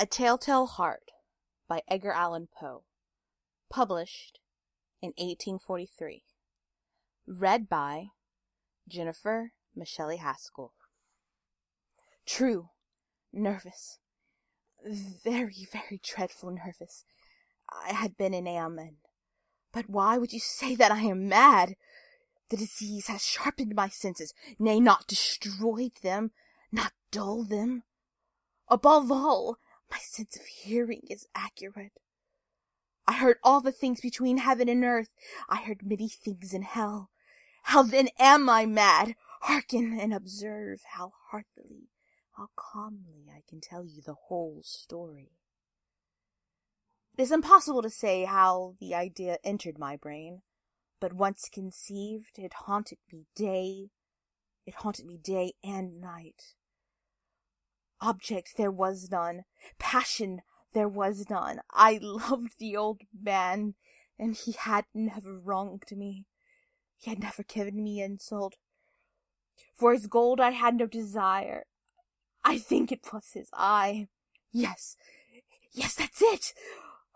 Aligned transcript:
A 0.00 0.06
Telltale 0.06 0.64
Heart 0.64 1.10
by 1.68 1.82
Edgar 1.86 2.12
Allan 2.12 2.48
Poe. 2.58 2.84
Published 3.68 4.38
in 5.02 5.08
1843. 5.18 6.22
Read 7.26 7.68
by 7.68 8.06
Jennifer 8.88 9.52
Michele 9.76 10.16
Haskell. 10.16 10.72
True. 12.24 12.70
Nervous. 13.30 13.98
Very, 14.82 15.68
very 15.70 16.00
dreadful 16.02 16.50
nervous. 16.50 17.04
I 17.70 17.92
had 17.92 18.16
been 18.16 18.32
in 18.32 18.48
Ammon. 18.48 18.96
But 19.70 19.90
why 19.90 20.16
would 20.16 20.32
you 20.32 20.40
say 20.40 20.74
that 20.76 20.90
I 20.90 21.02
am 21.02 21.28
mad? 21.28 21.74
The 22.48 22.56
disease 22.56 23.08
has 23.08 23.22
sharpened 23.22 23.74
my 23.74 23.90
senses, 23.90 24.32
nay, 24.58 24.80
not 24.80 25.06
destroyed 25.06 25.92
them, 26.02 26.30
not 26.72 26.92
dulled 27.10 27.50
them. 27.50 27.82
Above 28.66 29.12
all, 29.12 29.58
my 29.90 29.98
sense 29.98 30.36
of 30.36 30.46
hearing 30.46 31.02
is 31.08 31.26
accurate. 31.34 31.92
I 33.06 33.14
heard 33.14 33.38
all 33.42 33.60
the 33.60 33.72
things 33.72 34.00
between 34.00 34.38
heaven 34.38 34.68
and 34.68 34.84
earth. 34.84 35.10
I 35.48 35.56
heard 35.56 35.84
many 35.84 36.08
things 36.08 36.54
in 36.54 36.62
hell. 36.62 37.10
How 37.64 37.82
then 37.82 38.08
am 38.18 38.48
I 38.48 38.66
mad? 38.66 39.16
Hearken 39.42 39.98
and 39.98 40.14
observe 40.14 40.82
how 40.94 41.12
heartily, 41.30 41.88
how 42.36 42.48
calmly 42.56 43.26
I 43.34 43.42
can 43.48 43.60
tell 43.60 43.84
you 43.84 44.00
the 44.02 44.16
whole 44.28 44.60
story. 44.62 45.32
It 47.16 47.22
is 47.22 47.32
impossible 47.32 47.82
to 47.82 47.90
say 47.90 48.24
how 48.24 48.76
the 48.80 48.94
idea 48.94 49.38
entered 49.42 49.78
my 49.78 49.96
brain, 49.96 50.42
but 51.00 51.12
once 51.12 51.48
conceived, 51.52 52.38
it 52.38 52.52
haunted 52.66 52.98
me 53.12 53.26
day, 53.34 53.90
it 54.66 54.74
haunted 54.76 55.06
me 55.06 55.18
day 55.18 55.54
and 55.64 56.00
night. 56.00 56.54
Object 58.02 58.56
there 58.56 58.70
was 58.70 59.10
none, 59.10 59.44
passion 59.78 60.42
there 60.72 60.88
was 60.88 61.28
none. 61.28 61.60
I 61.70 61.98
loved 62.00 62.58
the 62.58 62.76
old 62.76 63.02
man, 63.18 63.74
and 64.18 64.34
he 64.36 64.52
had 64.52 64.84
never 64.94 65.38
wronged 65.38 65.84
me. 65.94 66.26
He 66.96 67.10
had 67.10 67.20
never 67.20 67.42
given 67.42 67.82
me 67.82 68.02
insult. 68.02 68.56
For 69.74 69.92
his 69.92 70.06
gold 70.06 70.40
I 70.40 70.50
had 70.50 70.76
no 70.76 70.86
desire. 70.86 71.66
I 72.44 72.58
think 72.58 72.90
it 72.90 73.12
was 73.12 73.32
his 73.32 73.50
eye. 73.52 74.08
Yes, 74.52 74.96
yes, 75.72 75.94
that's 75.94 76.22
it. 76.22 76.54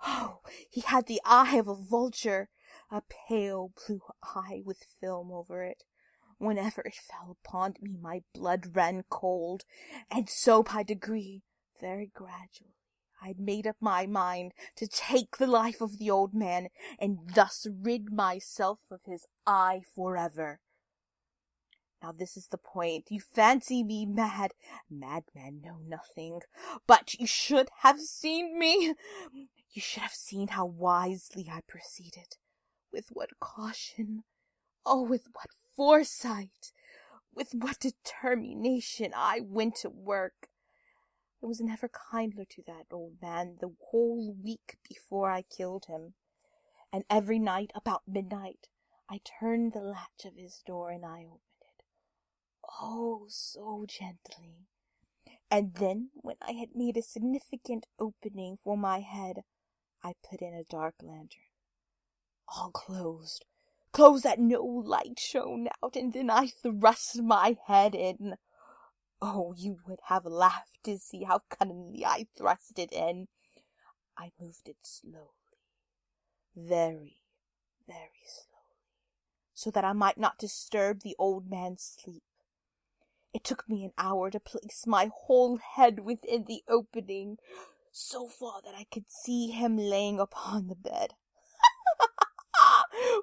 Oh, 0.06 0.40
he 0.70 0.82
had 0.82 1.06
the 1.06 1.20
eye 1.24 1.56
of 1.56 1.68
a 1.68 1.74
vulture, 1.74 2.50
a 2.90 3.02
pale 3.02 3.72
blue 3.86 4.02
eye 4.22 4.62
with 4.64 4.84
film 5.00 5.32
over 5.32 5.62
it. 5.62 5.84
Whenever 6.44 6.82
it 6.82 6.94
fell 6.94 7.36
upon 7.42 7.74
me, 7.80 7.96
my 7.98 8.22
blood 8.34 8.76
ran 8.76 9.04
cold, 9.08 9.64
and 10.10 10.28
so 10.28 10.62
by 10.62 10.82
degree, 10.82 11.42
very 11.80 12.10
gradually, 12.14 12.76
I 13.22 13.28
had 13.28 13.40
made 13.40 13.66
up 13.66 13.76
my 13.80 14.06
mind 14.06 14.52
to 14.76 14.86
take 14.86 15.38
the 15.38 15.46
life 15.46 15.80
of 15.80 15.98
the 15.98 16.10
old 16.10 16.34
man, 16.34 16.68
and 16.98 17.18
thus 17.34 17.66
rid 17.70 18.12
myself 18.12 18.80
of 18.90 19.00
his 19.06 19.26
eye 19.46 19.80
forever. 19.94 20.60
Now 22.02 22.12
this 22.12 22.36
is 22.36 22.48
the 22.48 22.58
point. 22.58 23.06
You 23.08 23.20
fancy 23.20 23.82
me 23.82 24.04
mad. 24.04 24.52
Madmen 24.90 25.62
know 25.64 25.78
nothing. 25.82 26.40
But 26.86 27.14
you 27.14 27.26
should 27.26 27.70
have 27.78 27.98
seen 27.98 28.58
me. 28.58 28.92
You 29.32 29.80
should 29.80 30.02
have 30.02 30.12
seen 30.12 30.48
how 30.48 30.66
wisely 30.66 31.48
I 31.50 31.62
proceeded. 31.66 32.36
With 32.92 33.06
what 33.10 33.30
caution. 33.40 34.24
Oh, 34.86 35.02
with 35.02 35.28
what 35.32 35.48
foresight. 35.76 36.72
With 37.34 37.52
what 37.52 37.80
determination 37.80 39.12
I 39.14 39.40
went 39.40 39.76
to 39.76 39.90
work. 39.90 40.48
I 41.42 41.46
was 41.46 41.60
never 41.60 41.88
kinder 41.88 42.44
to 42.44 42.62
that 42.66 42.86
old 42.92 43.14
man 43.20 43.56
the 43.60 43.74
whole 43.90 44.34
week 44.42 44.76
before 44.88 45.30
I 45.30 45.42
killed 45.42 45.86
him. 45.88 46.14
And 46.92 47.04
every 47.10 47.38
night 47.38 47.70
about 47.74 48.02
midnight 48.06 48.68
I 49.10 49.20
turned 49.38 49.72
the 49.72 49.80
latch 49.80 50.24
of 50.24 50.36
his 50.36 50.62
door 50.66 50.90
and 50.90 51.04
I 51.04 51.20
opened 51.26 51.40
it. 51.60 51.84
Oh, 52.80 53.26
so 53.28 53.84
gently. 53.86 54.68
And 55.50 55.74
then, 55.74 56.10
when 56.14 56.36
I 56.40 56.52
had 56.52 56.70
made 56.74 56.96
a 56.96 57.02
significant 57.02 57.86
opening 57.98 58.58
for 58.64 58.76
my 58.76 59.00
head, 59.00 59.42
I 60.02 60.14
put 60.28 60.40
in 60.40 60.54
a 60.54 60.64
dark 60.64 60.94
lantern. 61.02 61.50
All 62.48 62.70
closed, 62.70 63.44
clothes 63.94 64.22
that 64.22 64.40
no 64.40 64.62
light 64.62 65.18
shone 65.18 65.68
out, 65.82 65.94
and 65.94 66.12
then 66.12 66.28
I 66.28 66.48
thrust 66.48 67.22
my 67.22 67.56
head 67.66 67.94
in. 67.94 68.34
Oh, 69.22 69.54
you 69.56 69.78
would 69.86 70.00
have 70.08 70.26
laughed 70.26 70.82
to 70.82 70.98
see 70.98 71.22
how 71.22 71.42
cunningly 71.48 72.04
I 72.04 72.26
thrust 72.36 72.78
it 72.78 72.92
in. 72.92 73.28
I 74.18 74.32
moved 74.38 74.68
it 74.68 74.78
slowly, 74.82 75.54
very, 76.56 77.18
very 77.86 78.26
slowly, 78.26 78.82
so 79.54 79.70
that 79.70 79.84
I 79.84 79.92
might 79.92 80.18
not 80.18 80.38
disturb 80.38 81.00
the 81.00 81.16
old 81.18 81.48
man's 81.48 81.96
sleep. 81.98 82.24
It 83.32 83.44
took 83.44 83.68
me 83.68 83.84
an 83.84 83.92
hour 83.96 84.30
to 84.30 84.40
place 84.40 84.84
my 84.86 85.10
whole 85.26 85.58
head 85.76 86.00
within 86.00 86.44
the 86.46 86.62
opening, 86.68 87.38
so 87.92 88.28
far 88.28 88.60
that 88.64 88.74
I 88.76 88.86
could 88.92 89.08
see 89.08 89.52
him 89.52 89.76
laying 89.76 90.18
upon 90.18 90.66
the 90.66 90.76
bed. 90.76 91.14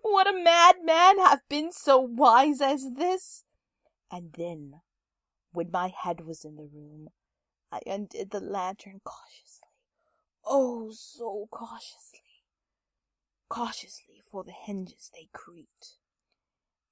Would 0.03 0.27
a 0.27 0.33
madman 0.33 1.19
have 1.19 1.41
been 1.49 1.71
so 1.71 1.99
wise 1.99 2.61
as 2.61 2.91
this? 2.95 3.43
And 4.11 4.33
then, 4.37 4.81
when 5.53 5.71
my 5.71 5.87
head 5.89 6.25
was 6.25 6.43
in 6.43 6.55
the 6.55 6.69
room, 6.71 7.09
I 7.71 7.79
undid 7.85 8.31
the 8.31 8.41
lantern 8.41 8.99
cautiously. 9.03 9.67
Oh, 10.45 10.91
so 10.91 11.47
cautiously. 11.51 12.19
Cautiously, 13.47 14.21
for 14.29 14.43
the 14.43 14.51
hinges 14.51 15.09
they 15.13 15.29
creaked. 15.33 15.97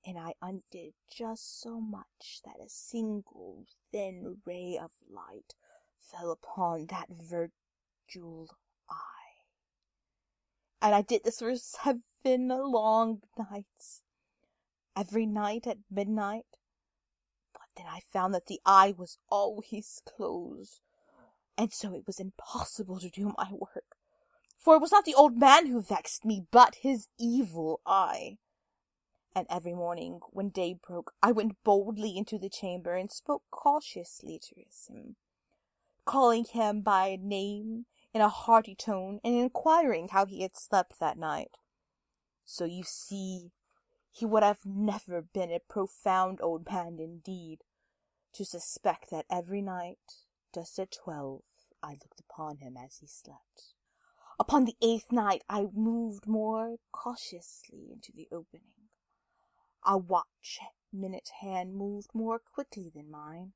And 0.05 0.17
I 0.17 0.33
undid 0.41 0.93
just 1.11 1.61
so 1.61 1.81
much 1.81 2.41
that 2.45 2.63
a 2.63 2.69
single 2.69 3.65
thin 3.91 4.37
ray 4.45 4.79
of 4.81 4.91
light 5.09 5.55
fell 5.97 6.31
upon 6.31 6.87
that 6.87 7.09
virgule 7.09 8.55
eye 8.89 9.18
and 10.81 10.95
I 10.95 11.01
did 11.01 11.23
this 11.23 11.39
for 11.39 11.55
seven 11.55 12.47
long 12.47 13.21
nights. 13.37 14.01
Every 14.95 15.25
night 15.25 15.67
at 15.67 15.77
midnight. 15.89 16.45
But 17.53 17.67
then 17.75 17.85
I 17.89 18.01
found 18.11 18.33
that 18.33 18.47
the 18.47 18.59
eye 18.65 18.93
was 18.97 19.17
always 19.29 20.01
closed, 20.05 20.81
and 21.57 21.71
so 21.71 21.93
it 21.93 22.07
was 22.07 22.19
impossible 22.19 22.99
to 22.99 23.09
do 23.09 23.33
my 23.37 23.49
work. 23.51 23.95
For 24.57 24.75
it 24.75 24.81
was 24.81 24.91
not 24.91 25.05
the 25.05 25.15
old 25.15 25.37
man 25.37 25.67
who 25.67 25.81
vexed 25.81 26.25
me, 26.25 26.45
but 26.51 26.75
his 26.81 27.07
evil 27.17 27.79
eye. 27.85 28.37
And 29.33 29.47
every 29.49 29.73
morning, 29.73 30.19
when 30.31 30.49
day 30.49 30.73
broke, 30.73 31.13
I 31.23 31.31
went 31.31 31.63
boldly 31.63 32.17
into 32.17 32.37
the 32.37 32.49
chamber 32.49 32.95
and 32.95 33.11
spoke 33.11 33.43
cautiously 33.51 34.39
to 34.39 34.55
him, 34.91 35.15
calling 36.03 36.43
him 36.43 36.81
by 36.81 37.17
name 37.21 37.85
in 38.13 38.21
a 38.21 38.29
hearty 38.29 38.75
tone 38.75 39.19
and 39.23 39.35
inquiring 39.35 40.09
how 40.09 40.25
he 40.25 40.41
had 40.41 40.57
slept 40.57 40.99
that 40.99 41.17
night. 41.17 41.57
So 42.45 42.65
you 42.65 42.83
see, 42.83 43.51
he 44.11 44.25
would 44.25 44.43
have 44.43 44.65
never 44.65 45.21
been 45.21 45.51
a 45.51 45.59
profound 45.59 46.39
old 46.41 46.65
man 46.71 46.97
indeed, 46.99 47.59
to 48.33 48.45
suspect 48.45 49.09
that 49.11 49.25
every 49.31 49.61
night, 49.61 49.97
just 50.53 50.79
at 50.79 50.91
twelve, 50.91 51.41
I 51.81 51.91
looked 51.91 52.19
upon 52.19 52.57
him 52.57 52.75
as 52.77 52.97
he 52.97 53.07
slept. 53.07 53.73
Upon 54.39 54.65
the 54.65 54.75
eighth 54.81 55.11
night 55.11 55.43
I 55.49 55.65
moved 55.73 56.27
more 56.27 56.77
cautiously 56.91 57.89
into 57.91 58.11
the 58.15 58.27
opening. 58.31 58.89
A 59.85 59.97
watch 59.97 60.59
minute 60.91 61.29
hand 61.41 61.75
moved 61.75 62.09
more 62.13 62.39
quickly 62.39 62.91
than 62.93 63.11
mine. 63.11 63.53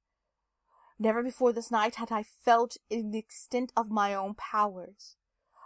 Never 0.99 1.23
before 1.23 1.53
this 1.53 1.71
night 1.71 1.95
had 1.95 2.11
I 2.11 2.23
felt 2.23 2.77
in 2.89 3.11
the 3.11 3.19
extent 3.19 3.71
of 3.75 3.89
my 3.89 4.13
own 4.13 4.35
powers. 4.35 5.15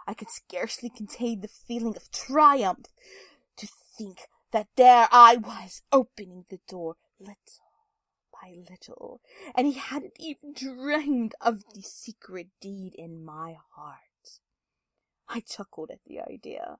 I 0.06 0.14
could 0.14 0.30
scarcely 0.30 0.90
contain 0.90 1.40
the 1.40 1.48
feeling 1.48 1.96
of 1.96 2.10
triumph 2.10 2.86
to 3.56 3.66
think 3.66 4.28
that 4.52 4.68
there 4.76 5.08
I 5.12 5.36
was 5.36 5.82
opening 5.92 6.46
the 6.48 6.60
door 6.66 6.96
little 7.18 7.36
by 8.32 8.56
little, 8.70 9.20
and 9.54 9.66
he 9.66 9.74
hadn't 9.74 10.16
even 10.18 10.52
dreamed 10.54 11.34
of 11.40 11.62
the 11.74 11.82
secret 11.82 12.48
deed 12.60 12.94
in 12.94 13.24
my 13.24 13.56
heart. 13.74 14.40
I 15.28 15.40
chuckled 15.40 15.90
at 15.90 16.00
the 16.06 16.20
idea, 16.20 16.78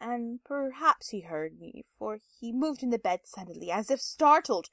and 0.00 0.40
perhaps 0.44 1.10
he 1.10 1.20
heard 1.20 1.58
me, 1.58 1.84
for 1.98 2.18
he 2.38 2.52
moved 2.52 2.82
in 2.82 2.90
the 2.90 2.98
bed 2.98 3.20
suddenly, 3.24 3.70
as 3.70 3.90
if 3.90 4.00
startled. 4.00 4.68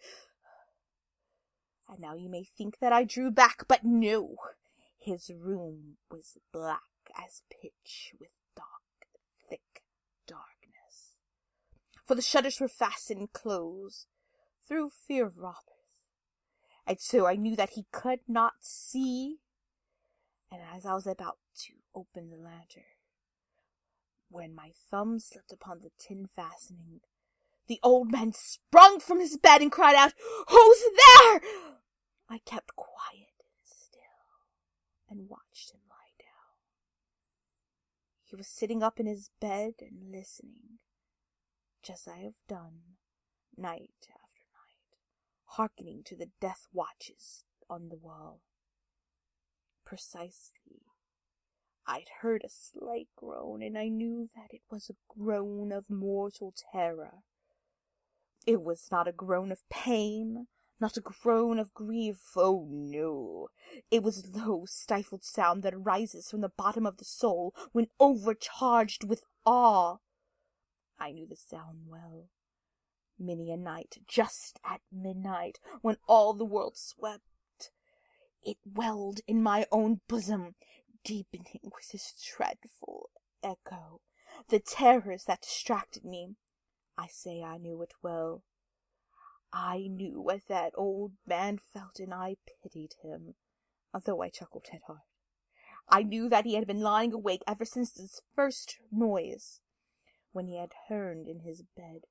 And 1.90 2.00
now 2.00 2.14
you 2.14 2.30
may 2.30 2.44
think 2.44 2.78
that 2.80 2.94
I 2.94 3.04
drew 3.04 3.32
back, 3.32 3.68
but 3.68 3.84
no. 3.84 4.36
His 5.00 5.32
room 5.36 5.98
was 6.12 6.38
black 6.54 6.82
as 7.18 7.42
pitch 7.50 8.14
with 8.20 8.32
dark, 8.56 8.68
thick 9.50 9.84
darkness. 10.28 11.16
For 12.06 12.14
the 12.16 12.22
shutters 12.22 12.60
were 12.60 12.68
fastened 12.68 13.34
close 13.34 14.06
through 14.68 14.90
fear 14.90 15.26
of 15.26 15.38
robbers. 15.38 15.64
And 16.86 17.00
so 17.00 17.26
I 17.26 17.36
knew 17.36 17.56
that 17.56 17.72
he 17.72 17.86
could 17.92 18.22
not 18.28 18.54
see. 18.62 19.38
And 20.52 20.62
as 20.76 20.86
I 20.86 20.94
was 20.94 21.08
about 21.08 21.38
to 21.66 21.74
open 21.96 22.30
the 22.30 22.38
lantern, 22.38 22.84
when 24.30 24.54
my 24.54 24.72
thumb 24.92 25.20
slipped 25.20 25.52
upon 25.52 25.80
the 25.80 25.92
tin 26.00 26.28
fastening, 26.36 27.02
the 27.70 27.80
old 27.84 28.12
man 28.12 28.34
sprung 28.34 29.00
from 29.00 29.22
his 29.22 29.38
bed 29.38 29.62
and 29.62 29.72
cried 29.72 29.96
out, 29.96 30.14
Who's 30.50 30.82
there? 30.82 31.42
I 32.28 32.40
kept 32.46 32.76
quiet 32.76 33.38
and 33.40 33.64
still 33.64 34.00
and 35.10 35.30
watched 35.30 35.72
him 35.72 35.80
lie 35.90 36.14
down. 36.20 36.58
He 38.26 38.36
was 38.36 38.48
sitting 38.48 38.84
up 38.84 39.00
in 39.00 39.06
his 39.06 39.30
bed 39.40 39.76
and 39.80 40.12
listening, 40.12 40.80
just 41.82 42.08
as 42.08 42.14
I 42.14 42.18
have 42.18 42.34
done, 42.48 42.98
night 43.56 43.94
after 44.02 44.44
night, 44.52 44.98
hearkening 45.46 46.02
to 46.06 46.16
the 46.18 46.32
death 46.42 46.68
watches 46.74 47.46
on 47.70 47.90
the 47.90 47.98
wall. 47.98 48.42
Precisely 49.86 50.82
I'd 51.90 52.10
heard 52.22 52.44
a 52.44 52.50
slight 52.50 53.08
groan, 53.16 53.64
and 53.64 53.76
I 53.76 53.88
knew 53.88 54.30
that 54.36 54.54
it 54.54 54.62
was 54.70 54.92
a 54.92 54.96
groan 55.08 55.72
of 55.72 55.90
mortal 55.90 56.54
terror. 56.72 57.24
It 58.50 58.64
was 58.64 58.90
not 58.92 59.08
a 59.08 59.12
groan 59.12 59.52
of 59.52 59.62
pain, 59.70 60.48
not 60.80 60.98
a 60.98 61.02
groan 61.02 61.60
of 61.60 61.72
grief, 61.72 62.32
oh 62.36 62.66
no. 62.68 63.50
It 63.92 64.02
was 64.02 64.26
low, 64.34 64.66
stifled 64.66 65.24
sound 65.24 65.62
that 65.62 65.76
arises 65.76 66.32
from 66.32 66.42
the 66.42 66.50
bottom 66.50 66.88
of 66.88 66.98
the 66.98 67.06
soul 67.06 67.54
when 67.74 67.90
overcharged 68.00 69.04
with 69.04 69.22
awe. 69.46 69.98
I 70.98 71.12
knew 71.12 71.28
the 71.28 71.36
sound 71.36 71.84
well. 71.86 72.30
Many 73.20 73.52
a 73.52 73.56
night, 73.56 74.00
just 74.08 74.60
at 74.66 74.82
midnight, 74.92 75.60
when 75.84 75.98
all 76.08 76.34
the 76.34 76.44
world 76.44 76.76
slept, 76.76 77.70
it 78.42 78.58
welled 78.66 79.20
in 79.28 79.44
my 79.44 79.68
own 79.72 80.02
bosom, 80.08 80.56
deepening 81.04 81.62
with 81.66 81.94
its 81.94 82.16
dreadful 82.36 83.12
echo 83.44 84.02
the 84.48 84.60
terrors 84.60 85.26
that 85.26 85.42
distracted 85.42 86.04
me. 86.04 86.36
I 87.00 87.08
say 87.08 87.42
I 87.42 87.58
knew 87.58 87.82
it 87.82 87.94
well. 88.04 88.44
I 89.54 89.88
knew 89.90 90.20
what 90.20 90.42
that 90.50 90.74
old 90.76 91.14
man 91.26 91.58
felt, 91.58 91.98
and 91.98 92.14
I 92.14 92.36
pitied 92.62 92.96
him, 93.02 93.36
although 93.94 94.22
I 94.22 94.28
chuckled 94.28 94.68
at 94.74 94.82
heart. 94.86 95.00
I 95.88 96.04
knew 96.04 96.28
that 96.28 96.44
he 96.44 96.56
had 96.56 96.68
been 96.68 96.82
lying 96.82 97.14
awake 97.14 97.42
ever 97.48 97.64
since 97.64 97.94
this 97.94 98.22
first 98.36 98.80
noise, 98.92 99.62
when 100.34 100.48
he 100.48 100.58
had 100.58 100.74
turned 100.90 101.30
in 101.30 101.40
his 101.40 101.64
bed. 101.78 102.02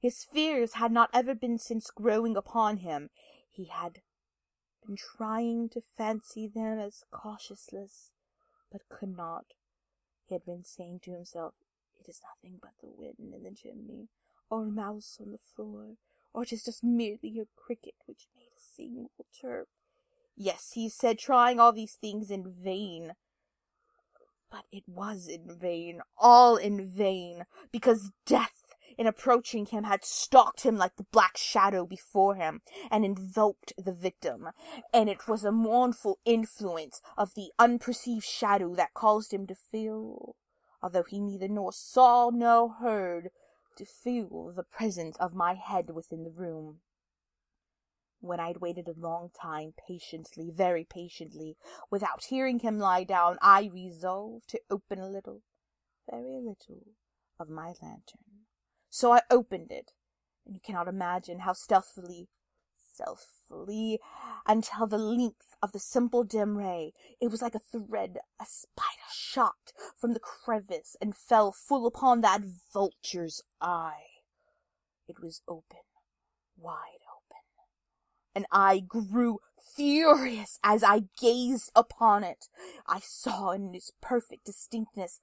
His 0.00 0.22
fears 0.22 0.74
had 0.74 0.92
not 0.92 1.10
ever 1.12 1.34
been 1.34 1.58
since 1.58 1.90
growing 1.90 2.36
upon 2.36 2.76
him. 2.76 3.10
He 3.50 3.64
had 3.64 4.02
been 4.86 4.96
trying 4.96 5.68
to 5.70 5.82
fancy 5.98 6.46
them 6.46 6.78
as 6.78 7.02
causeless, 7.10 8.12
but 8.70 8.88
could 8.88 9.16
not. 9.16 9.46
He 10.26 10.36
had 10.36 10.44
been 10.44 10.64
saying 10.64 11.00
to 11.04 11.12
himself, 11.12 11.54
It 12.04 12.10
is 12.10 12.20
nothing 12.22 12.58
but 12.60 12.72
the 12.80 12.88
wind 12.88 13.32
in 13.32 13.44
the 13.44 13.54
chimney, 13.54 14.08
or 14.50 14.64
a 14.64 14.66
mouse 14.66 15.18
on 15.20 15.30
the 15.30 15.38
floor, 15.38 15.98
or 16.34 16.42
it 16.42 16.52
is 16.52 16.64
just 16.64 16.82
merely 16.82 17.38
a 17.38 17.46
cricket 17.54 17.94
which 18.06 18.26
made 18.34 18.50
a 18.56 18.60
single 18.60 19.10
chirp. 19.32 19.68
Yes, 20.36 20.72
he 20.74 20.88
said, 20.88 21.18
trying 21.18 21.60
all 21.60 21.72
these 21.72 21.94
things 21.94 22.28
in 22.28 22.52
vain. 22.52 23.12
But 24.50 24.64
it 24.72 24.82
was 24.88 25.28
in 25.28 25.56
vain, 25.56 26.00
all 26.18 26.56
in 26.56 26.84
vain, 26.84 27.44
because 27.70 28.10
death 28.26 28.64
in 28.98 29.06
approaching 29.06 29.66
him 29.66 29.84
had 29.84 30.04
stalked 30.04 30.62
him 30.62 30.76
like 30.76 30.96
the 30.96 31.06
black 31.12 31.36
shadow 31.36 31.86
before 31.86 32.34
him 32.34 32.62
and 32.90 33.04
enveloped 33.04 33.72
the 33.78 33.92
victim, 33.92 34.48
and 34.92 35.08
it 35.08 35.28
was 35.28 35.44
a 35.44 35.52
mournful 35.52 36.18
influence 36.24 37.00
of 37.16 37.34
the 37.34 37.52
unperceived 37.60 38.24
shadow 38.24 38.74
that 38.74 38.92
caused 38.92 39.32
him 39.32 39.46
to 39.46 39.54
feel, 39.54 40.34
although 40.82 41.04
he 41.04 41.20
neither 41.20 41.48
nor 41.48 41.72
saw 41.72 42.30
nor 42.30 42.74
heard, 42.80 43.30
to 43.76 43.84
feel 43.84 44.52
the 44.54 44.64
presence 44.64 45.16
of 45.18 45.34
my 45.34 45.54
head 45.54 45.90
within 45.90 46.24
the 46.24 46.30
room. 46.30 46.80
When 48.20 48.38
I 48.38 48.48
had 48.48 48.60
waited 48.60 48.86
a 48.86 49.00
long 49.00 49.30
time, 49.40 49.74
patiently, 49.88 50.50
very 50.50 50.84
patiently, 50.84 51.56
without 51.90 52.24
hearing 52.24 52.60
him 52.60 52.78
lie 52.78 53.04
down, 53.04 53.38
I 53.40 53.70
resolved 53.72 54.48
to 54.50 54.60
open 54.70 55.00
a 55.00 55.08
little, 55.08 55.42
very 56.08 56.38
little, 56.40 56.84
of 57.40 57.48
my 57.48 57.74
lantern. 57.82 58.46
So 58.90 59.12
I 59.12 59.22
opened 59.30 59.72
it, 59.72 59.92
and 60.44 60.54
you 60.54 60.60
cannot 60.60 60.86
imagine 60.86 61.40
how 61.40 61.52
stealthily, 61.52 62.28
stealthily, 62.92 64.00
until 64.46 64.86
the 64.86 64.98
length 64.98 65.54
of 65.62 65.72
the 65.72 65.78
simple 65.78 66.24
dim 66.24 66.56
ray, 66.58 66.92
it 67.20 67.30
was 67.30 67.42
like 67.42 67.54
a 67.54 67.58
thread 67.58 68.18
a 68.40 68.44
spider 68.46 69.10
shot 69.10 69.72
from 69.96 70.12
the 70.12 70.20
crevice 70.20 70.96
and 71.00 71.16
fell 71.16 71.52
full 71.52 71.86
upon 71.86 72.20
that 72.20 72.42
vulture's 72.72 73.42
eye. 73.60 74.06
It 75.08 75.20
was 75.22 75.42
open, 75.48 75.80
wide 76.56 77.02
open, 77.16 77.42
and 78.34 78.46
I 78.50 78.80
grew 78.80 79.38
furious 79.74 80.58
as 80.62 80.82
I 80.82 81.04
gazed 81.18 81.70
upon 81.74 82.24
it. 82.24 82.48
I 82.86 83.00
saw 83.00 83.50
in 83.50 83.74
its 83.74 83.92
perfect 84.00 84.44
distinctness 84.44 85.20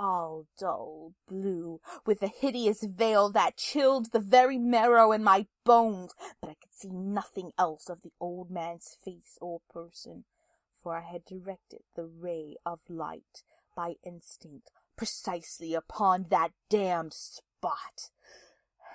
all 0.00 0.46
dull 0.58 1.12
blue, 1.28 1.80
with 2.06 2.22
a 2.22 2.26
hideous 2.26 2.82
veil 2.82 3.30
that 3.30 3.58
chilled 3.58 4.12
the 4.12 4.18
very 4.18 4.58
marrow 4.58 5.12
in 5.12 5.22
my 5.22 5.46
bones, 5.64 6.14
but 6.40 6.48
I 6.48 6.54
could 6.54 6.72
see 6.72 6.90
nothing 6.90 7.52
else 7.58 7.90
of 7.90 8.00
the 8.00 8.12
old 8.18 8.50
man's 8.50 8.96
face 9.04 9.36
or 9.42 9.60
person, 9.70 10.24
for 10.82 10.96
I 10.96 11.02
had 11.02 11.26
directed 11.26 11.82
the 11.94 12.06
ray 12.06 12.56
of 12.64 12.80
light 12.88 13.44
by 13.76 13.96
instinct 14.04 14.70
precisely 14.96 15.74
upon 15.74 16.26
that 16.30 16.52
damned 16.68 17.12
spot. 17.12 18.10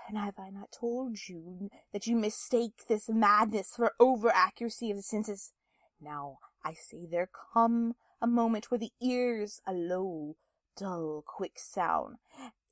And 0.07 0.17
have 0.17 0.39
I 0.39 0.49
not 0.49 0.71
told 0.71 1.17
you 1.27 1.69
that 1.93 2.05
you 2.05 2.15
mistake 2.15 2.87
this 2.87 3.09
madness 3.09 3.71
for 3.75 3.93
over 3.99 4.29
accuracy 4.29 4.91
of 4.91 4.97
the 4.97 5.03
senses? 5.03 5.51
Now 5.99 6.37
I 6.63 6.73
say 6.73 7.07
there 7.09 7.29
come 7.53 7.93
a 8.21 8.27
moment 8.27 8.69
where 8.69 8.79
the 8.79 8.91
ears, 9.01 9.61
a 9.67 9.73
low, 9.73 10.35
dull, 10.75 11.23
quick 11.25 11.57
sound, 11.57 12.17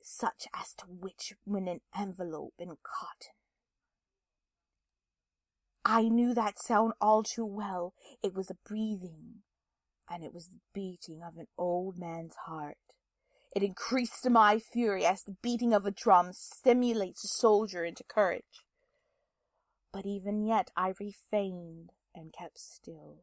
such 0.02 0.46
as 0.54 0.74
to 0.74 0.86
which 0.86 1.34
when 1.44 1.68
an 1.68 1.80
envelope 1.98 2.54
in 2.58 2.68
cotton. 2.82 3.34
I 5.84 6.08
knew 6.08 6.32
that 6.34 6.62
sound 6.62 6.94
all 7.00 7.22
too 7.22 7.44
well. 7.44 7.92
It 8.22 8.34
was 8.34 8.50
a 8.50 8.56
breathing, 8.66 9.42
and 10.08 10.24
it 10.24 10.32
was 10.32 10.48
the 10.48 10.60
beating 10.72 11.22
of 11.22 11.36
an 11.36 11.46
old 11.58 11.98
man's 11.98 12.36
heart. 12.46 12.78
It 13.54 13.62
increased 13.62 14.28
my 14.28 14.58
fury 14.58 15.04
as 15.04 15.22
the 15.22 15.36
beating 15.42 15.72
of 15.72 15.86
a 15.86 15.90
drum 15.90 16.32
stimulates 16.32 17.22
a 17.22 17.28
soldier 17.28 17.84
into 17.84 18.02
courage. 18.02 18.64
But 19.92 20.06
even 20.06 20.44
yet 20.44 20.70
I 20.76 20.94
refrained 20.98 21.92
and 22.14 22.32
kept 22.32 22.58
still. 22.58 23.18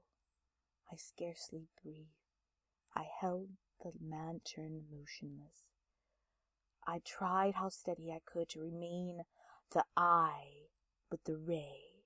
I 0.91 0.95
scarcely 0.95 1.67
breathed. 1.81 2.07
I 2.95 3.05
held 3.19 3.49
the 3.81 3.91
lantern 4.01 4.83
motionless. 4.91 5.65
I 6.87 6.99
tried 7.05 7.55
how 7.55 7.69
steady 7.69 8.11
I 8.11 8.19
could 8.25 8.49
to 8.49 8.59
remain 8.59 9.23
the 9.71 9.85
eye 9.95 10.67
with 11.09 11.23
the 11.25 11.37
ray. 11.37 12.03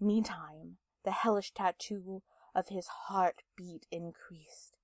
Meantime, 0.00 0.78
the 1.04 1.10
hellish 1.10 1.52
tattoo 1.52 2.22
of 2.54 2.68
his 2.68 2.86
heart 2.86 3.42
beat 3.56 3.86
increased. 3.90 4.76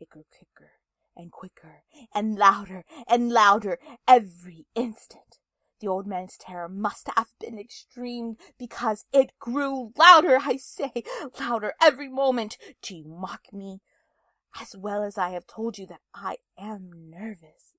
It 0.00 0.10
grew 0.10 0.24
quicker 0.30 0.72
and 1.16 1.32
quicker 1.32 1.82
and 2.14 2.36
louder 2.36 2.84
and 3.08 3.30
louder 3.30 3.78
every 4.06 4.66
instant. 4.74 5.38
The 5.80 5.88
old 5.88 6.06
man's 6.06 6.36
terror 6.38 6.68
must 6.68 7.08
have 7.16 7.32
been 7.38 7.58
extreme 7.58 8.36
because 8.58 9.04
it 9.12 9.38
grew 9.38 9.92
louder, 9.96 10.38
I 10.40 10.56
say, 10.56 11.04
louder 11.38 11.74
every 11.82 12.08
moment. 12.08 12.56
Do 12.82 12.96
you 12.96 13.04
mock 13.06 13.52
me? 13.52 13.80
As 14.60 14.74
well 14.76 15.02
as 15.02 15.18
I 15.18 15.30
have 15.30 15.46
told 15.46 15.78
you 15.78 15.86
that 15.86 16.00
I 16.14 16.36
am 16.58 16.90
nervous. 17.10 17.74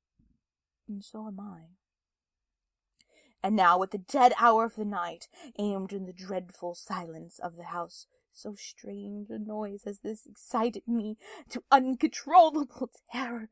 And 0.87 1.03
so 1.03 1.27
am 1.27 1.39
I. 1.39 1.61
And 3.43 3.55
now, 3.55 3.81
at 3.83 3.91
the 3.91 3.97
dead 3.97 4.33
hour 4.39 4.65
of 4.65 4.75
the 4.75 4.85
night, 4.85 5.27
aimed 5.59 5.93
in 5.93 6.05
the 6.05 6.13
dreadful 6.13 6.75
silence 6.75 7.39
of 7.39 7.55
the 7.55 7.65
house, 7.65 8.07
so 8.33 8.55
strange 8.55 9.29
a 9.29 9.37
noise 9.37 9.83
as 9.85 9.99
this 9.99 10.25
excited 10.25 10.83
me 10.87 11.17
to 11.49 11.63
uncontrollable 11.71 12.67
terror. 13.11 13.49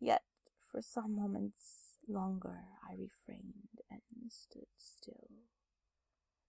Yet, 0.00 0.22
for 0.70 0.82
some 0.82 1.14
moments 1.14 1.98
longer, 2.08 2.64
I 2.88 2.92
refrained 2.92 3.80
and 3.90 4.00
stood 4.30 4.66
still. 4.76 5.28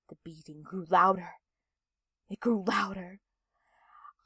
The 0.10 0.18
beating 0.24 0.62
grew 0.64 0.86
louder. 0.90 1.30
It 2.30 2.40
grew 2.40 2.64
louder. 2.66 3.20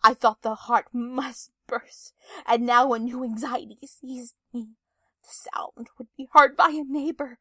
I 0.02 0.14
thought 0.14 0.42
the 0.42 0.56
heart 0.56 0.88
must 0.94 1.52
burst, 1.68 2.14
and 2.46 2.66
now 2.66 2.94
a 2.94 3.00
new 3.00 3.24
anxiety 3.24 3.80
seized 3.86 4.36
me. 4.54 4.76
The 5.24 5.30
sound 5.30 5.90
would 5.98 6.08
be 6.18 6.30
heard 6.34 6.56
by 6.56 6.70
a 6.70 6.84
neighbor. 6.84 7.38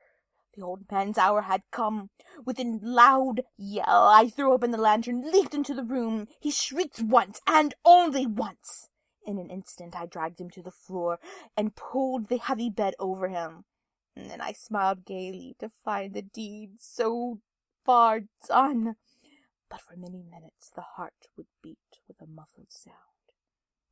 The 0.54 0.64
old 0.64 0.90
man's 0.90 1.18
hour 1.18 1.42
had 1.42 1.62
come. 1.70 2.10
With 2.44 2.58
a 2.58 2.78
loud 2.82 3.42
yell, 3.56 4.08
I 4.08 4.28
threw 4.28 4.52
open 4.52 4.72
the 4.72 4.78
lantern, 4.78 5.30
leaped 5.30 5.54
into 5.54 5.72
the 5.72 5.84
room. 5.84 6.26
He 6.40 6.50
shrieked 6.50 7.00
once, 7.00 7.40
and 7.46 7.74
only 7.84 8.26
once. 8.26 8.88
In 9.24 9.38
an 9.38 9.50
instant, 9.50 9.94
I 9.94 10.06
dragged 10.06 10.40
him 10.40 10.50
to 10.50 10.62
the 10.62 10.72
floor 10.72 11.20
and 11.56 11.76
pulled 11.76 12.28
the 12.28 12.38
heavy 12.38 12.70
bed 12.70 12.94
over 12.98 13.28
him. 13.28 13.66
And 14.16 14.28
then 14.28 14.40
I 14.40 14.52
smiled 14.52 15.04
gaily 15.04 15.54
to 15.60 15.68
find 15.68 16.12
the 16.12 16.22
deed 16.22 16.80
so 16.80 17.38
far 17.84 18.22
done. 18.48 18.96
But 19.70 19.80
for 19.80 19.96
many 19.96 20.22
minutes 20.22 20.70
the 20.74 20.84
heart 20.96 21.28
would 21.36 21.46
beat 21.62 22.00
with 22.06 22.20
a 22.20 22.26
muffled 22.26 22.70
sound. 22.72 22.96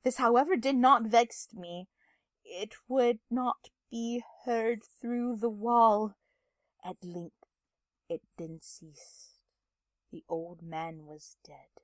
This, 0.05 0.17
however, 0.17 0.57
did 0.57 0.77
not 0.77 1.03
vex 1.03 1.49
me. 1.53 1.89
It 2.45 2.75
would 2.89 3.19
not 3.31 3.71
be 3.91 4.23
heard 4.45 4.83
through 5.01 5.37
the 5.37 5.51
wall. 5.51 6.15
At 6.85 6.97
length 7.03 7.47
it 8.09 8.23
then 8.39 8.61
ceased. 8.63 9.41
The 10.13 10.25
old 10.29 10.63
man 10.63 11.05
was 11.05 11.37
dead. 11.45 11.83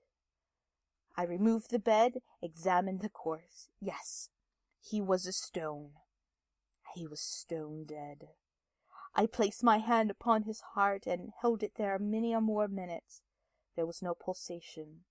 I 1.16 1.24
removed 1.24 1.70
the 1.70 1.78
bed, 1.78 2.22
examined 2.40 3.00
the 3.00 3.08
corpse. 3.08 3.68
Yes, 3.80 4.30
he 4.80 5.00
was 5.00 5.26
a 5.26 5.32
stone. 5.32 5.90
He 6.94 7.06
was 7.06 7.20
stone 7.20 7.84
dead. 7.86 8.28
I 9.14 9.26
placed 9.26 9.62
my 9.62 9.78
hand 9.78 10.10
upon 10.10 10.44
his 10.44 10.62
heart 10.74 11.06
and 11.06 11.32
held 11.40 11.62
it 11.62 11.72
there 11.76 11.98
many 11.98 12.32
a 12.32 12.40
more 12.40 12.68
minutes. 12.68 13.20
There 13.76 13.86
was 13.86 14.02
no 14.02 14.14
pulsation. 14.14 15.04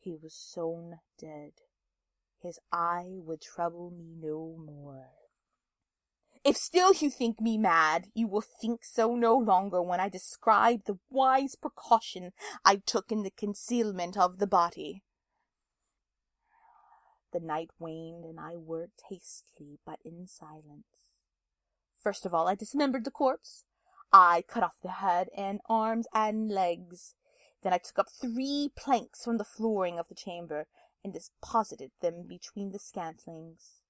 He 0.00 0.14
was 0.14 0.34
stone 0.34 0.98
dead. 1.18 1.52
His 2.40 2.58
eye 2.72 3.16
would 3.16 3.40
trouble 3.40 3.90
me 3.90 4.14
no 4.20 4.56
more. 4.58 5.08
If 6.44 6.58
still 6.58 6.92
you 6.92 7.08
think 7.08 7.40
me 7.40 7.56
mad, 7.56 8.08
you 8.12 8.28
will 8.28 8.42
think 8.42 8.84
so 8.84 9.16
no 9.16 9.34
longer 9.34 9.80
when 9.80 9.98
I 9.98 10.10
describe 10.10 10.84
the 10.84 10.98
wise 11.08 11.54
precaution 11.54 12.32
I 12.64 12.76
took 12.84 13.10
in 13.10 13.22
the 13.22 13.30
concealment 13.30 14.18
of 14.18 14.38
the 14.38 14.46
body. 14.46 15.02
The 17.32 17.40
night 17.40 17.70
waned, 17.78 18.26
and 18.26 18.38
I 18.38 18.56
worked 18.56 19.04
hastily, 19.08 19.78
but 19.86 19.98
in 20.04 20.26
silence. 20.28 20.84
First 21.98 22.26
of 22.26 22.34
all, 22.34 22.46
I 22.46 22.54
dismembered 22.54 23.04
the 23.04 23.10
corpse. 23.10 23.64
I 24.12 24.44
cut 24.46 24.62
off 24.62 24.76
the 24.82 24.90
head 24.90 25.28
and 25.34 25.60
arms 25.66 26.06
and 26.12 26.50
legs. 26.50 27.14
Then 27.64 27.72
I 27.72 27.78
took 27.78 27.98
up 27.98 28.08
three 28.10 28.70
planks 28.76 29.24
from 29.24 29.38
the 29.38 29.44
flooring 29.44 29.98
of 29.98 30.06
the 30.08 30.14
chamber 30.14 30.66
and 31.02 31.12
deposited 31.12 31.90
them 32.00 32.26
between 32.28 32.70
the 32.70 32.78
scantlings 32.78 33.80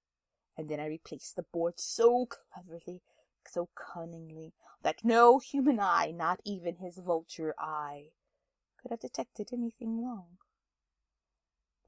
and 0.57 0.69
then 0.69 0.81
I 0.81 0.87
replaced 0.87 1.37
the 1.37 1.43
board 1.43 1.75
so 1.77 2.27
cleverly, 2.27 3.03
so 3.47 3.69
cunningly, 3.75 4.53
that 4.83 5.05
no 5.05 5.39
human 5.39 5.81
eye, 5.81 6.13
not 6.15 6.41
even 6.45 6.77
his 6.77 6.99
vulture 6.99 7.55
eye, 7.59 8.11
could 8.81 8.91
have 8.91 9.01
detected 9.01 9.51
anything 9.53 10.03
wrong. 10.03 10.39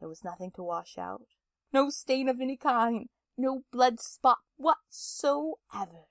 There 0.00 0.08
was 0.08 0.24
nothing 0.24 0.50
to 0.56 0.62
wash 0.62 0.98
out, 0.98 1.26
no 1.72 1.90
stain 1.90 2.28
of 2.28 2.40
any 2.40 2.56
kind, 2.56 3.08
no 3.38 3.62
blood 3.72 4.00
spot 4.00 4.38
whatsoever. 4.56 6.06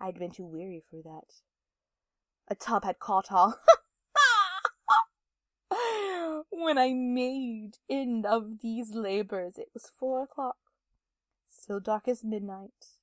I 0.00 0.06
had 0.06 0.18
been 0.18 0.32
too 0.32 0.44
weary 0.44 0.82
for 0.90 1.00
that. 1.02 1.40
A 2.48 2.54
tub 2.54 2.84
had 2.84 2.98
caught 2.98 3.32
all. 3.32 3.56
when 6.62 6.78
I 6.78 6.92
made 6.92 7.78
end 7.88 8.26
of 8.26 8.60
these 8.60 8.94
labors, 8.94 9.58
it 9.58 9.68
was 9.74 9.90
four 9.98 10.22
o'clock 10.22 10.56
still 11.64 11.80
dark 11.80 12.06
as 12.08 12.22
midnight. 12.22 12.98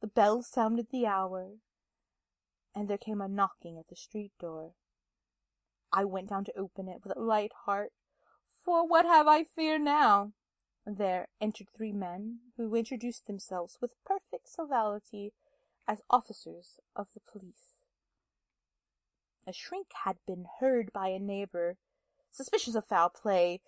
The 0.00 0.06
bell 0.06 0.42
sounded 0.42 0.88
the 0.90 1.06
hour, 1.06 1.54
and 2.74 2.88
there 2.88 2.98
came 2.98 3.20
a 3.20 3.28
knocking 3.28 3.78
at 3.78 3.88
the 3.88 3.96
street 3.96 4.32
door. 4.38 4.74
I 5.92 6.04
went 6.04 6.28
down 6.28 6.44
to 6.44 6.58
open 6.58 6.88
it 6.88 7.00
with 7.02 7.16
a 7.16 7.20
light 7.20 7.52
heart, 7.64 7.92
for 8.64 8.86
what 8.86 9.04
have 9.06 9.26
I 9.26 9.44
fear 9.44 9.78
now? 9.78 10.32
There 10.86 11.28
entered 11.40 11.68
three 11.74 11.92
men, 11.92 12.40
who 12.56 12.74
introduced 12.74 13.26
themselves 13.26 13.78
with 13.80 13.96
perfect 14.04 14.48
civility 14.48 15.32
as 15.88 16.02
officers 16.10 16.78
of 16.94 17.08
the 17.14 17.20
police. 17.20 17.76
A 19.46 19.52
shriek 19.52 19.92
had 20.04 20.16
been 20.26 20.46
heard 20.60 20.92
by 20.92 21.08
a 21.08 21.18
neighbor, 21.18 21.76
suspicious 22.34 22.74
of 22.74 22.84
foul 22.84 23.08
play. 23.08 23.60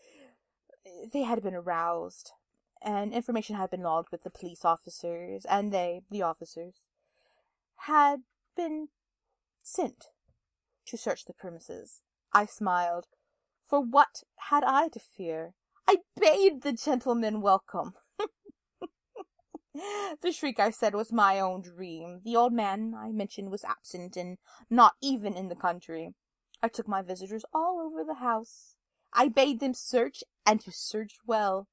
They 1.13 1.23
had 1.23 1.43
been 1.43 1.55
aroused, 1.55 2.33
and 2.83 3.13
information 3.13 3.57
had 3.57 3.71
been 3.71 3.83
logged 3.83 4.09
with 4.11 4.23
the 4.23 4.31
police 4.31 4.65
officers, 4.65 5.45
and 5.47 5.73
they, 5.73 6.03
the 6.11 6.23
officers, 6.23 6.85
had 7.81 8.21
been 8.57 8.89
sent 9.63 10.07
to 10.87 10.97
search 10.97 11.25
the 11.25 11.33
premises. 11.33 12.03
I 12.33 12.47
smiled. 12.47 13.07
For 13.69 13.81
what 13.81 14.23
had 14.51 14.63
I 14.65 14.89
to 14.89 15.01
fear? 15.01 15.55
I 15.89 15.99
bade 16.21 16.63
the 16.63 16.73
gentlemen 16.73 17.41
welcome. 17.41 17.95
the 20.23 20.33
shriek, 20.33 20.61
I 20.61 20.71
said, 20.71 20.95
was 20.95 21.13
my 21.13 21.41
own 21.41 21.63
dream. 21.63 22.21
The 22.25 22.37
old 22.37 22.53
man 22.53 22.95
I 22.97 23.11
mentioned 23.11 23.51
was 23.51 23.65
absent 23.65 24.17
and 24.17 24.39
not 24.71 24.95
even 25.01 25.35
in 25.35 25.49
the 25.49 25.57
country. 25.57 26.15
I 26.67 26.69
took 26.69 26.89
my 26.89 27.01
visitors 27.01 27.45
all 27.55 27.79
over 27.79 28.03
the 28.03 28.15
house. 28.15 28.75
I 29.13 29.29
bade 29.29 29.61
them 29.61 29.73
search, 29.73 30.25
and 30.45 30.61
to 30.63 30.73
search 30.73 31.15
well. 31.25 31.69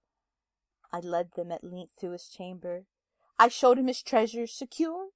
I 0.91 0.99
led 0.99 1.31
them 1.31 1.51
at 1.51 1.63
length 1.63 1.93
to 2.01 2.11
his 2.11 2.27
chamber. 2.27 2.85
I 3.39 3.47
showed 3.47 3.79
him 3.79 3.87
his 3.87 4.03
treasures, 4.03 4.53
secure, 4.53 5.07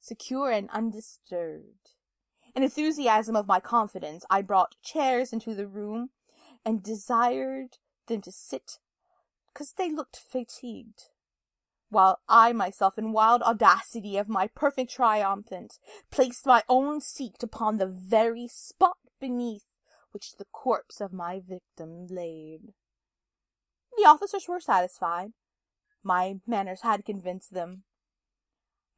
secure 0.00 0.50
and 0.50 0.70
undisturbed. 0.70 1.90
In 2.54 2.62
enthusiasm 2.62 3.36
of 3.36 3.46
my 3.46 3.60
confidence, 3.60 4.24
I 4.30 4.40
brought 4.40 4.76
chairs 4.82 5.30
into 5.30 5.54
the 5.54 5.66
room 5.66 6.08
and 6.64 6.82
desired 6.82 7.76
them 8.06 8.22
to 8.22 8.32
sit, 8.32 8.78
because 9.52 9.74
they 9.74 9.90
looked 9.90 10.16
fatigued, 10.16 11.10
while 11.88 12.20
I 12.28 12.52
myself, 12.52 12.98
in 12.98 13.12
wild 13.12 13.42
audacity 13.42 14.16
of 14.16 14.28
my 14.28 14.48
perfect 14.48 14.90
triumphant, 14.90 15.78
placed 16.10 16.46
my 16.46 16.62
own 16.68 17.00
seat 17.00 17.42
upon 17.42 17.76
the 17.76 17.86
very 17.86 18.48
spot 18.48 18.98
beneath 19.20 19.64
which 20.10 20.36
the 20.36 20.46
corpse 20.46 21.00
of 21.00 21.12
my 21.12 21.40
victim 21.40 22.06
laid. 22.06 22.72
The 23.96 24.04
officers 24.04 24.46
were 24.48 24.60
satisfied. 24.60 25.32
My 26.02 26.40
manners 26.46 26.82
had 26.82 27.04
convinced 27.04 27.52
them. 27.52 27.84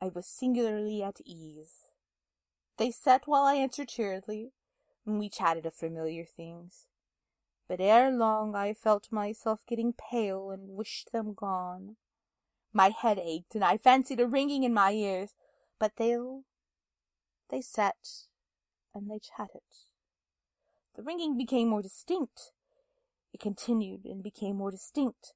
I 0.00 0.08
was 0.08 0.26
singularly 0.26 1.02
at 1.02 1.20
ease. 1.24 1.90
They 2.76 2.90
sat 2.90 3.26
while 3.26 3.44
I 3.44 3.54
answered 3.54 3.88
cheerily, 3.88 4.52
and 5.04 5.18
we 5.18 5.28
chatted 5.28 5.66
of 5.66 5.74
familiar 5.74 6.24
things. 6.24 6.86
But 7.68 7.80
ere 7.80 8.10
long 8.10 8.54
I 8.54 8.72
felt 8.72 9.10
myself 9.10 9.66
getting 9.66 9.92
pale 9.92 10.50
and 10.50 10.76
wished 10.76 11.12
them 11.12 11.34
gone. 11.34 11.96
My 12.78 12.90
head 12.90 13.18
ached, 13.18 13.56
and 13.56 13.64
I 13.64 13.76
fancied 13.76 14.20
a 14.20 14.26
ringing 14.28 14.62
in 14.62 14.72
my 14.72 14.92
ears, 14.92 15.34
but 15.80 15.96
they 15.96 16.16
they 17.50 17.60
sat 17.60 17.96
and 18.94 19.10
they 19.10 19.18
chatted. 19.18 19.62
The 20.94 21.02
ringing 21.02 21.36
became 21.36 21.70
more 21.70 21.82
distinct, 21.82 22.52
it 23.32 23.40
continued 23.40 24.04
and 24.04 24.22
became 24.22 24.54
more 24.54 24.70
distinct. 24.70 25.34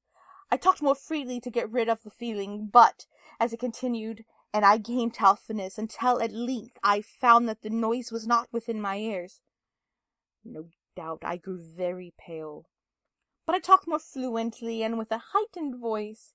I 0.53 0.57
talked 0.57 0.83
more 0.83 0.95
freely 0.95 1.41
to 1.41 1.51
get 1.51 1.69
rid 1.69 1.89
of 1.89 2.05
the 2.05 2.11
feeling, 2.11 2.69
but 2.73 3.07
as 3.41 3.53
it 3.53 3.59
continued, 3.59 4.25
and 4.55 4.65
I 4.65 4.79
gained 4.79 5.17
healthiness 5.17 5.79
until 5.79 6.23
at 6.23 6.31
length 6.31 6.79
I 6.85 7.01
found 7.01 7.49
that 7.49 7.63
the 7.63 7.71
noise 7.71 8.13
was 8.13 8.25
not 8.25 8.53
within 8.53 8.81
my 8.81 8.99
ears. 8.99 9.41
No 10.45 10.69
doubt 10.95 11.25
I 11.25 11.39
grew 11.39 11.61
very 11.61 12.15
pale, 12.17 12.69
but 13.45 13.57
I 13.57 13.59
talked 13.59 13.89
more 13.89 13.99
fluently 13.99 14.85
and 14.85 14.97
with 14.97 15.11
a 15.11 15.23
heightened 15.33 15.81
voice, 15.81 16.35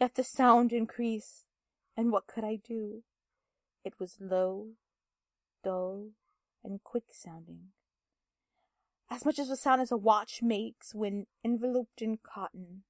yet 0.00 0.14
the 0.14 0.24
sound 0.24 0.72
increased, 0.72 1.46
and 1.96 2.12
what 2.12 2.26
could 2.26 2.44
I 2.44 2.56
do? 2.56 3.02
It 3.84 3.94
was 3.98 4.18
low, 4.20 4.72
dull, 5.62 6.10
and 6.64 6.82
quick 6.82 7.04
sounding 7.12 7.72
as 9.10 9.24
much 9.24 9.38
as 9.38 9.48
the 9.48 9.56
sound 9.56 9.80
as 9.80 9.92
a 9.92 9.96
watch 9.96 10.40
makes 10.42 10.94
when 10.94 11.26
enveloped 11.44 12.02
in 12.02 12.18
cotton. 12.18 12.82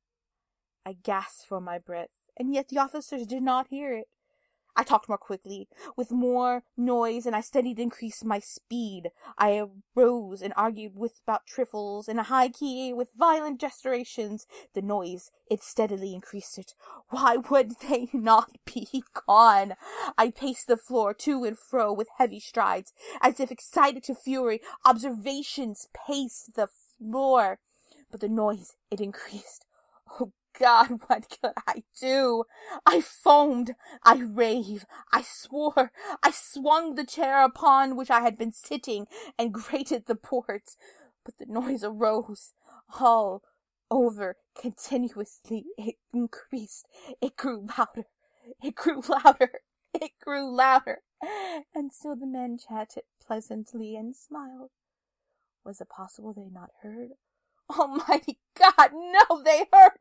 I 0.85 0.95
gasped 0.95 1.47
for 1.49 1.61
my 1.61 1.79
breath, 1.79 2.11
and 2.37 2.55
yet 2.55 2.69
the 2.69 2.79
officers 2.79 3.27
did 3.27 3.43
not 3.43 3.69
hear 3.69 3.93
it. 3.93 4.09
I 4.77 4.85
talked 4.85 5.09
more 5.09 5.19
quickly, 5.19 5.69
with 5.97 6.11
more 6.11 6.63
noise, 6.77 7.25
and 7.25 7.35
I 7.35 7.41
steadily 7.41 7.75
increased 7.79 8.25
my 8.25 8.39
speed. 8.39 9.11
I 9.39 9.67
arose 9.97 10.43
and 10.43 10.53
argued 10.57 10.93
with 10.95 11.21
about 11.27 11.47
trifles 11.47 12.09
in 12.09 12.19
a 12.19 12.25
high 12.25 12.51
key, 12.51 12.93
with 12.93 13.13
violent 13.17 13.59
gesticulations. 13.59 14.47
The 14.75 14.83
noise, 14.83 15.31
it 15.51 15.63
steadily 15.63 16.15
increased 16.15 16.59
it. 16.59 16.75
Why 17.09 17.37
would 17.37 17.77
they 17.89 18.09
not 18.13 18.51
be 18.67 19.03
gone? 19.27 19.75
I 20.19 20.31
paced 20.31 20.67
the 20.67 20.77
floor 20.77 21.15
to 21.15 21.45
and 21.45 21.59
fro 21.59 21.93
with 21.93 22.09
heavy 22.19 22.41
strides, 22.41 22.93
as 23.23 23.41
if 23.41 23.51
excited 23.51 24.03
to 24.05 24.15
fury. 24.15 24.61
Observations 24.85 25.89
paced 26.07 26.55
the 26.55 26.69
floor, 26.99 27.59
but 28.11 28.21
the 28.21 28.29
noise, 28.29 28.77
it 28.91 29.01
increased. 29.01 29.65
Oh 30.21 30.33
God, 30.59 31.01
what 31.07 31.29
could 31.29 31.53
I 31.67 31.83
do? 31.99 32.45
I 32.85 33.01
foamed, 33.01 33.75
I 34.03 34.17
raved, 34.17 34.87
I 35.13 35.23
swore, 35.23 35.93
I 36.23 36.31
swung 36.31 36.95
the 36.95 37.05
chair 37.05 37.45
upon 37.45 37.97
which 37.97 38.11
I 38.11 38.21
had 38.21 38.39
been 38.39 38.53
sitting 38.53 39.07
and 39.39 39.53
grated 39.53 40.07
the 40.07 40.15
boards, 40.15 40.77
but 41.25 41.39
the 41.39 41.47
noise 41.47 41.85
arose 41.85 42.53
all 43.01 43.43
over 43.91 44.37
continuously. 44.59 45.67
It 45.77 45.97
increased, 46.13 46.87
it 47.21 47.37
grew 47.37 47.67
louder, 47.79 48.07
it 48.63 48.75
grew 48.75 49.03
louder, 49.09 49.61
it 49.95 50.13
grew 50.23 50.55
louder, 50.55 51.03
and 51.75 51.93
still 51.93 52.17
the 52.17 52.27
men 52.27 52.59
chatted 52.59 53.05
pleasantly 53.25 53.97
and 53.97 54.15
smiled. 54.15 54.71
Was 55.65 55.81
it 55.81 55.89
possible 55.89 56.33
they 56.33 56.45
had 56.45 56.53
not 56.53 56.71
heard? 56.83 57.11
Oh 57.71 57.83
Almighty 57.83 58.39
God, 58.59 58.91
no, 58.93 59.43
they 59.43 59.65
heard. 59.73 59.99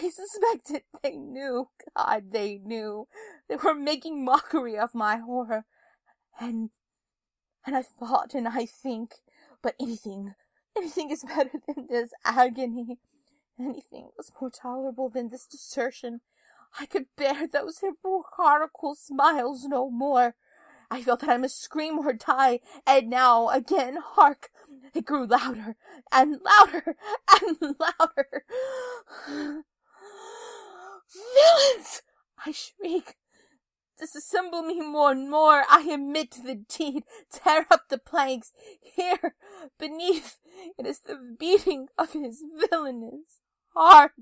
They 0.00 0.10
suspected. 0.10 0.82
They 1.02 1.12
knew. 1.16 1.68
God, 1.96 2.24
they 2.32 2.60
knew. 2.62 3.08
They 3.48 3.56
were 3.56 3.74
making 3.74 4.24
mockery 4.24 4.78
of 4.78 4.94
my 4.94 5.16
horror. 5.16 5.64
And, 6.38 6.70
and 7.66 7.74
I 7.76 7.82
thought 7.82 8.34
and 8.34 8.46
I 8.48 8.66
think, 8.66 9.14
but 9.62 9.74
anything, 9.80 10.34
anything 10.76 11.10
is 11.10 11.24
better 11.24 11.58
than 11.66 11.86
this 11.88 12.10
agony. 12.24 12.98
Anything 13.58 14.10
was 14.18 14.30
more 14.40 14.50
tolerable 14.50 15.08
than 15.08 15.28
this 15.28 15.46
desertion. 15.46 16.20
I 16.78 16.84
could 16.86 17.06
bear 17.16 17.46
those 17.46 17.78
hypocritical 17.78 18.94
smiles 18.94 19.64
no 19.64 19.90
more. 19.90 20.34
I 20.90 21.02
felt 21.02 21.20
that 21.20 21.30
I 21.30 21.38
must 21.38 21.62
scream 21.62 21.98
or 21.98 22.12
die, 22.12 22.60
and 22.86 23.08
now 23.08 23.48
again, 23.48 23.98
hark! 24.02 24.50
It 24.94 25.04
grew 25.04 25.26
louder 25.26 25.76
and 26.12 26.40
louder 26.42 26.96
and 27.42 27.76
louder. 27.78 28.44
Villains! 31.08 32.02
I 32.44 32.52
shriek. 32.52 33.16
Disassemble 34.00 34.66
me 34.66 34.80
more 34.80 35.12
and 35.12 35.30
more. 35.30 35.64
I 35.68 35.88
admit 35.90 36.36
the 36.44 36.54
deed. 36.54 37.04
Tear 37.32 37.66
up 37.70 37.88
the 37.88 37.98
planks. 37.98 38.52
Here, 38.80 39.34
beneath, 39.78 40.38
it 40.78 40.86
is 40.86 41.00
the 41.00 41.18
beating 41.38 41.88
of 41.96 42.12
his 42.12 42.42
villainous 42.70 43.40
heart. 43.74 44.12